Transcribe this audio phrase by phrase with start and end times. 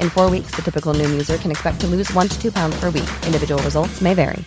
[0.00, 2.74] In four weeks, the typical Noom user can expect to lose one to two pounds
[2.80, 3.08] per week.
[3.24, 4.44] Individual results may vary.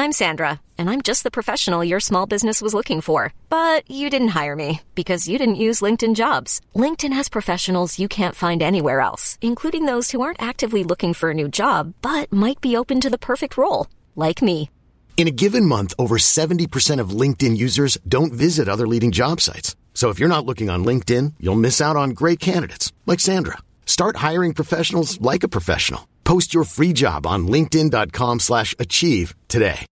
[0.00, 3.34] I'm Sandra, and I'm just the professional your small business was looking for.
[3.48, 6.60] But you didn't hire me because you didn't use LinkedIn jobs.
[6.76, 11.30] LinkedIn has professionals you can't find anywhere else, including those who aren't actively looking for
[11.30, 14.70] a new job but might be open to the perfect role, like me.
[15.16, 19.74] In a given month, over 70% of LinkedIn users don't visit other leading job sites.
[19.94, 23.58] So if you're not looking on LinkedIn, you'll miss out on great candidates like Sandra.
[23.88, 26.00] Start hiring professionals like a professional.
[26.24, 29.86] Post your free job on linkedin.com slash achieve today.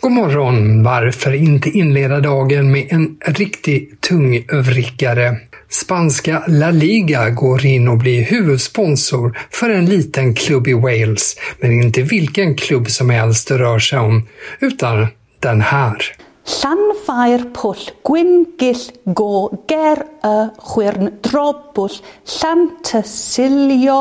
[0.00, 0.82] God morgon!
[0.82, 5.36] Varför inte inleda dagen med en riktig tungövrickare?
[5.68, 11.72] Spanska La Liga går in och blir huvudsponsor för en liten klubb i Wales, men
[11.72, 14.28] inte vilken klubb som helst det rör sig om,
[14.60, 15.06] utan
[15.40, 15.96] den här.
[16.42, 18.82] Llanfair pwll gwyngill
[19.14, 23.98] go ger y chwyrn drobwll Llantysilio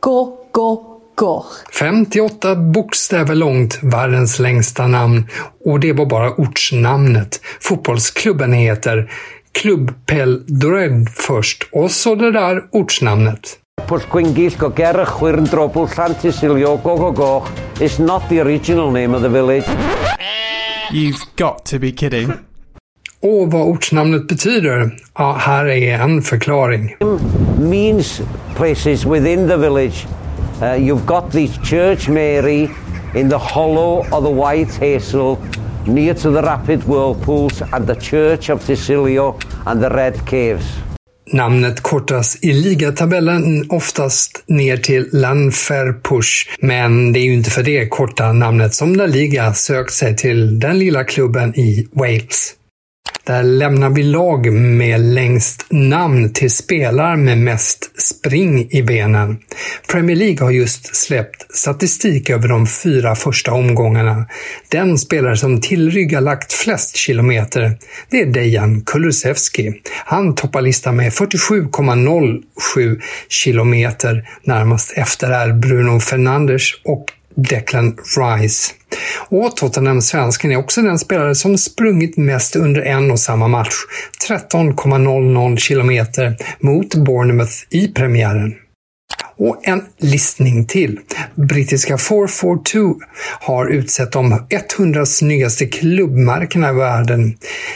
[0.00, 0.16] go
[0.52, 0.70] go
[1.14, 1.64] goch.
[1.72, 5.28] 58 bokstäver långt, världens längsta namn,
[5.64, 7.40] och det var bara ortsnamnet.
[7.60, 9.10] Fotbollsklubben heter
[9.52, 13.58] Club Pel Dred först, och så det där ortsnamnet.
[13.88, 17.48] Pwllgwyngill go ger y chwyrn drobl Llantysilio go go goch
[17.80, 19.64] is not the original name of the village.
[20.92, 22.32] You've got to be kidding.
[23.20, 24.96] Och vad ortsnamnet betyder?
[25.18, 26.96] Ja, här är en förklaring.
[27.58, 28.20] means
[28.56, 30.06] places within the village.
[30.60, 32.68] Uh, you've got the Church Mary
[33.14, 35.36] in the hollow of the White Hazel
[35.86, 40.64] near to the rapid whirlpools and the Church of Tisilio and the Red Caves.
[41.32, 47.88] Namnet kortas i ligatabellen oftast ner till Lanferpush, men det är ju inte för det
[47.88, 52.54] korta namnet som La Liga sökt sig till den lilla klubben i Wales.
[53.24, 59.38] Där lämnar vi lag med längst namn till spelare med mest spring i benen.
[59.92, 64.26] Premier League har just släppt statistik över de fyra första omgångarna.
[64.68, 67.78] Den spelare som tillryggalagt flest kilometer,
[68.10, 69.72] det är Dejan Kulusevski.
[70.04, 74.28] Han toppar listan med 47,07 kilometer.
[74.44, 78.72] Närmast efter är Bruno Fernandes och Declan Rice.
[79.28, 83.74] Och Tottenham-svensken är också den spelare som sprungit mest under en och samma match,
[84.28, 88.54] 13,00 kilometer mot Bournemouth i premiären.
[89.42, 90.98] Och en listning till.
[91.34, 92.94] Brittiska 442
[93.40, 94.46] har utsett de
[94.78, 97.34] 100 snyggaste klubbmärkena i världen.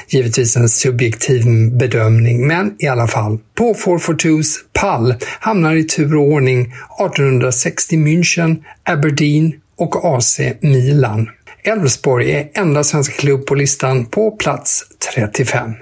[0.09, 3.38] Givetvis en subjektiv bedömning, men i alla fall.
[3.54, 11.28] På 442s pall hamnar i tur och ordning 1860 München, Aberdeen och AC Milan.
[11.65, 14.84] Elfsborg är enda svenska klubb på listan på plats
[15.15, 15.75] 35.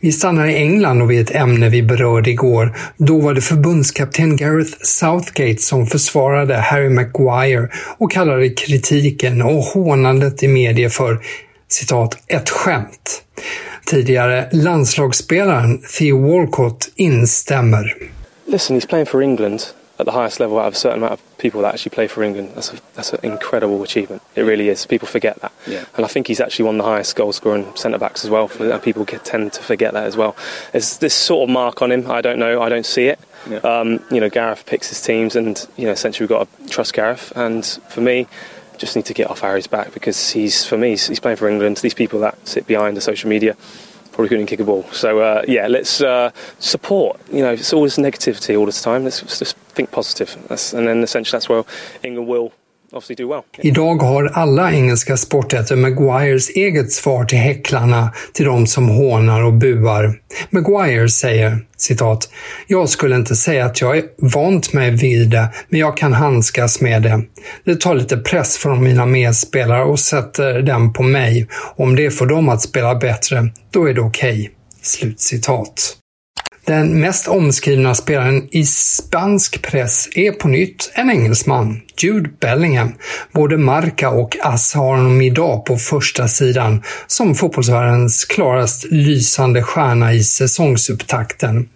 [0.00, 2.76] Vi stannar i England och vid ett ämne vi berörde igår.
[2.96, 10.42] Då var det förbundskapten Gareth Southgate som försvarade Harry Maguire och kallade kritiken och hånandet
[10.42, 11.18] i media för
[11.68, 13.22] citat, ett skämt.
[13.86, 17.94] Tidigare landslagsspelaren Theo Walcott instämmer.
[18.46, 19.62] Listen, he's playing for England
[19.98, 22.22] at the highest level out of a certain amount of people that actually play for
[22.22, 22.52] England.
[22.54, 24.22] That's, a, that's an incredible achievement.
[24.36, 24.86] It really is.
[24.86, 25.52] People forget that.
[25.66, 25.84] Yeah.
[25.96, 28.50] And I think he's actually one of the highest goal scoring centre backs as well.
[28.60, 30.36] And people tend to forget that as well.
[30.72, 32.10] There's this sort of mark on him.
[32.10, 32.62] I don't know.
[32.62, 33.18] I don't see it.
[33.48, 33.58] Yeah.
[33.58, 36.92] Um, you know, Gareth picks his teams, and you know, essentially we've got to trust
[36.92, 37.32] Gareth.
[37.36, 38.26] And for me,
[38.78, 41.48] just need to get off Harry's back because he's for me he's, he's playing for
[41.48, 41.78] England.
[41.78, 43.56] These people that sit behind the social media
[44.18, 44.82] probably couldn't kick a ball.
[44.90, 47.20] So uh, yeah, let's uh, support.
[47.30, 49.04] You know, it's always negativity all the time.
[49.04, 50.36] Let's, let's just think positive.
[50.48, 51.62] That's, and then essentially that's where
[52.02, 52.52] England will.
[53.62, 59.52] Idag har alla engelska sportätter Maguires eget svar till häcklarna, till de som hånar och
[59.52, 60.14] buar.
[60.50, 62.30] Maguire säger citat,
[62.66, 66.80] “Jag skulle inte säga att jag är vant mig vid det, men jag kan handskas
[66.80, 67.22] med det.
[67.64, 71.48] Det tar lite press från mina medspelare och sätter den på mig.
[71.76, 74.48] Om det får dem att spela bättre, då är det okej.” Okay.
[74.82, 75.96] Slutcitat.
[76.68, 82.94] Den mest omskrivna spelaren i spansk press är på nytt en engelsman, Jude Bellingham.
[83.32, 90.12] Både Marca och Ass har honom idag på första sidan som fotbollsvärldens klarast lysande stjärna
[90.12, 91.68] i säsongsupptakten.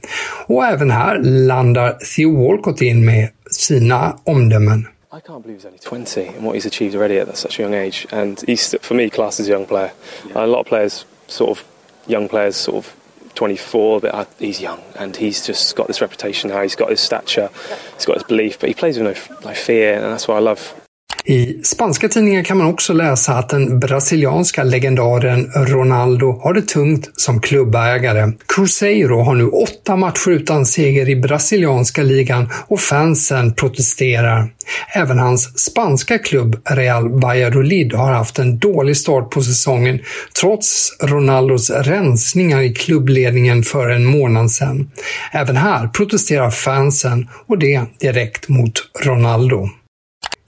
[0.47, 4.89] Och även här landar Theo Walcott in med sina omdömen.
[5.12, 7.75] I can't believe he's only 20 and what he's achieved already at such a young
[7.75, 8.06] age.
[8.11, 9.91] And he's, for me, classed as a young player.
[10.35, 11.65] A lot of players, sort of
[12.06, 13.02] young players, sort of
[13.43, 16.62] 24, but he's young and he's just got this reputation now.
[16.62, 17.50] He's got his stature,
[17.94, 20.39] he's got his belief, but he plays with no, no fear, and that's what I
[20.39, 20.81] love.
[21.25, 27.11] I spanska tidningar kan man också läsa att den brasilianska legendaren Ronaldo har det tungt
[27.17, 28.33] som klubbägare.
[28.55, 34.53] Cruzeiro har nu åtta matcher utan seger i brasilianska ligan och fansen protesterar.
[34.95, 40.01] Även hans spanska klubb Real Valladolid har haft en dålig start på säsongen
[40.41, 44.91] trots Ronaldos rensningar i klubbledningen för en månad sedan.
[45.33, 49.69] Även här protesterar fansen och det direkt mot Ronaldo.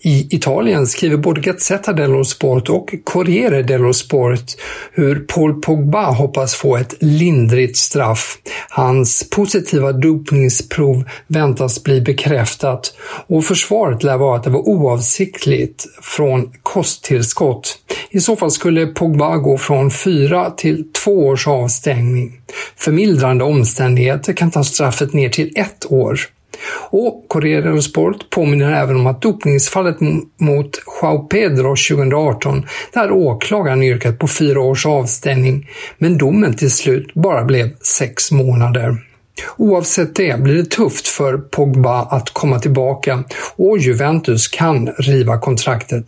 [0.06, 4.42] I Italien skriver både Gazzetta dello Sport och Corriere dello Sport
[4.92, 8.38] hur Paul Pogba hoppas få ett lindrigt straff.
[8.68, 12.94] Hans positiva dopningsprov väntas bli bekräftat
[13.26, 17.78] och försvaret lär vara att det var oavsiktligt från kosttillskott.
[18.10, 22.40] I så fall skulle Pogba gå från fyra till två års avstängning.
[22.76, 26.20] Förmildrande omständigheter kan ta straffet ner till ett år.
[26.90, 29.96] Och Corriere dello Sport påminner även om att dopningsfallet
[30.40, 30.70] mot
[31.02, 35.68] Joao Pedro 2018, där åklagaren yrkat på fyra års avstängning,
[35.98, 38.98] men domen till slut bara blev sex månader.
[39.56, 43.24] Oavsett det blir det tufft för Pogba att komma tillbaka
[43.56, 46.04] och Juventus kan riva kontraktet.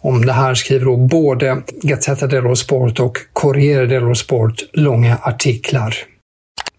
[0.00, 5.94] Om det här skriver då både Gazzetta dello Sport och Corriere dello Sport långa artiklar.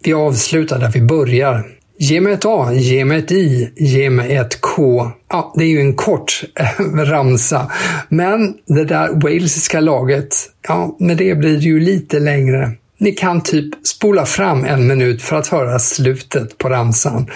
[0.04, 1.66] Vi avslutar där vi börjar.
[1.98, 5.12] Ge mig ett A, ge mig ett I, ge mig ett K.
[5.30, 6.44] Ja, det är ju en kort
[6.96, 7.72] ramsa.
[8.10, 10.36] Men det där walesiska laget,
[10.68, 12.72] ja, med det blir det ju lite längre.
[12.98, 17.28] Ni kan typ spola fram en minut för att höra slutet på ramsan.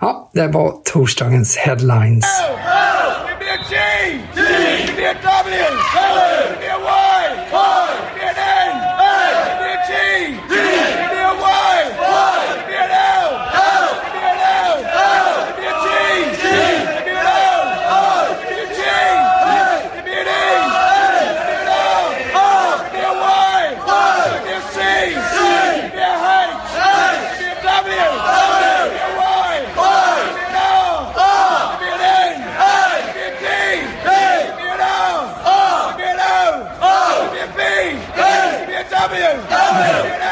[0.00, 2.24] Ja, det var torsdagens headlines.
[2.24, 2.91] Oh,
[39.14, 40.31] Oh, What